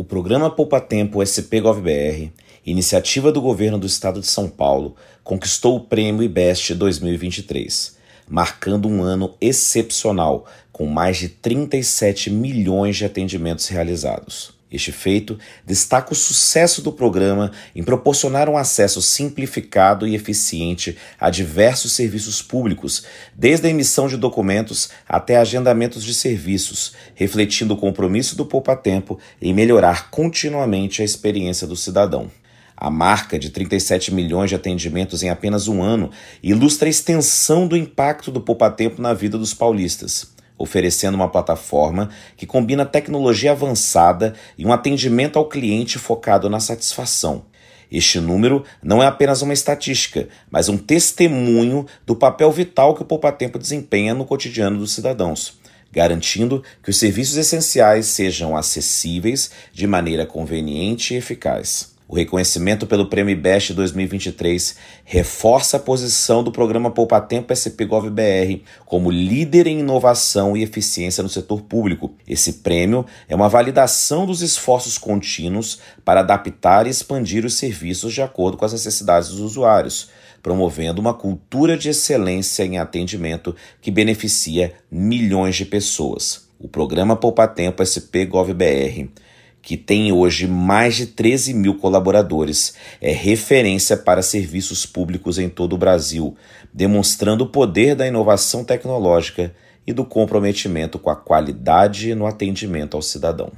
[0.00, 2.32] O programa Poupa Tempo SP GovBR,
[2.64, 9.02] iniciativa do governo do estado de São Paulo, conquistou o prêmio IBEST 2023, marcando um
[9.02, 14.58] ano excepcional, com mais de 37 milhões de atendimentos realizados.
[14.70, 15.36] Este feito
[15.66, 22.40] destaca o sucesso do programa em proporcionar um acesso simplificado e eficiente a diversos serviços
[22.40, 23.04] públicos,
[23.34, 29.18] desde a emissão de documentos até agendamentos de serviços, refletindo o compromisso do Poupa Tempo
[29.42, 32.30] em melhorar continuamente a experiência do cidadão.
[32.76, 36.10] A marca de 37 milhões de atendimentos em apenas um ano
[36.42, 42.10] ilustra a extensão do impacto do Poupa Tempo na vida dos paulistas oferecendo uma plataforma
[42.36, 47.46] que combina tecnologia avançada e um atendimento ao cliente focado na satisfação.
[47.90, 53.06] Este número não é apenas uma estatística, mas um testemunho do papel vital que o
[53.06, 55.58] Poupa Tempo desempenha no cotidiano dos cidadãos,
[55.90, 61.98] garantindo que os serviços essenciais sejam acessíveis de maneira conveniente e eficaz.
[62.10, 68.64] O reconhecimento pelo Prêmio IBEST 2023 reforça a posição do programa Poupa Tempo SP BR
[68.84, 72.12] como líder em inovação e eficiência no setor público.
[72.26, 78.22] Esse prêmio é uma validação dos esforços contínuos para adaptar e expandir os serviços de
[78.22, 80.10] acordo com as necessidades dos usuários,
[80.42, 86.48] promovendo uma cultura de excelência em atendimento que beneficia milhões de pessoas.
[86.58, 89.29] O programa Poupa Tempo SP BR
[89.62, 95.74] que tem hoje mais de 13 mil colaboradores, é referência para serviços públicos em todo
[95.74, 96.36] o Brasil,
[96.72, 99.54] demonstrando o poder da inovação tecnológica
[99.86, 103.52] e do comprometimento com a qualidade no atendimento ao cidadão.